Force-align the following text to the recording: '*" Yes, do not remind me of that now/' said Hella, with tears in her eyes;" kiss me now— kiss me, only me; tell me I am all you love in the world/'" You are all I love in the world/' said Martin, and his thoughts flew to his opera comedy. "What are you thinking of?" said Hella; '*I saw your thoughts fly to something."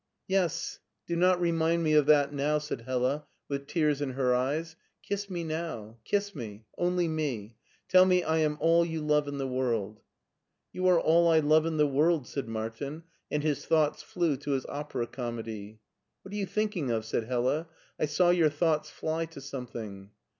'*" 0.13 0.19
Yes, 0.27 0.79
do 1.05 1.15
not 1.15 1.39
remind 1.39 1.83
me 1.83 1.93
of 1.93 2.07
that 2.07 2.31
now/' 2.33 2.57
said 2.59 2.81
Hella, 2.81 3.27
with 3.47 3.67
tears 3.67 4.01
in 4.01 4.13
her 4.13 4.33
eyes;" 4.33 4.75
kiss 5.07 5.29
me 5.29 5.43
now— 5.43 5.95
kiss 6.05 6.33
me, 6.33 6.65
only 6.75 7.07
me; 7.07 7.55
tell 7.87 8.05
me 8.07 8.23
I 8.23 8.37
am 8.39 8.57
all 8.59 8.83
you 8.83 8.99
love 9.05 9.27
in 9.27 9.37
the 9.37 9.47
world/'" 9.47 9.99
You 10.73 10.87
are 10.87 10.99
all 10.99 11.27
I 11.27 11.37
love 11.37 11.67
in 11.67 11.77
the 11.77 11.85
world/' 11.87 12.25
said 12.25 12.47
Martin, 12.47 13.03
and 13.29 13.43
his 13.43 13.67
thoughts 13.67 14.01
flew 14.01 14.37
to 14.37 14.53
his 14.53 14.65
opera 14.67 15.05
comedy. 15.05 15.79
"What 16.23 16.33
are 16.33 16.37
you 16.37 16.47
thinking 16.47 16.89
of?" 16.89 17.05
said 17.05 17.25
Hella; 17.25 17.67
'*I 17.99 18.05
saw 18.07 18.31
your 18.31 18.49
thoughts 18.49 18.89
fly 18.89 19.25
to 19.27 19.39
something." 19.39 20.09